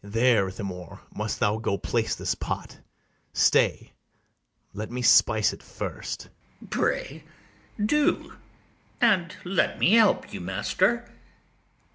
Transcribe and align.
There, 0.03 0.47
Ithamore, 0.47 0.99
must 1.13 1.39
thou 1.39 1.57
go 1.59 1.77
place 1.77 2.15
this 2.15 2.33
pot: 2.33 2.79
Stay; 3.33 3.93
let 4.73 4.89
me 4.89 5.03
spice 5.03 5.53
it 5.53 5.61
first. 5.61 6.27
ITHAMORE. 6.59 6.69
Pray, 6.87 7.23
do, 7.85 8.33
and 8.99 9.35
let 9.43 9.77
me 9.77 9.93
help 9.93 10.33
you, 10.33 10.41
master. 10.41 11.07